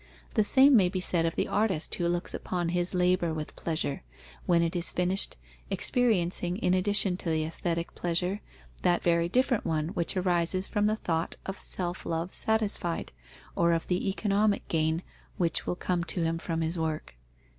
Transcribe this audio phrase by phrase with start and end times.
[0.33, 4.01] The same may be said of the artist who looks upon his labour with pleasure,
[4.47, 5.37] when it is finished,
[5.69, 8.41] experiencing, in addition to the aesthetic pleasure,
[8.81, 13.11] that very different one which arises from the thought of self love satisfied,
[13.55, 15.03] or of the economic gain
[15.37, 17.13] which will come to him from his work.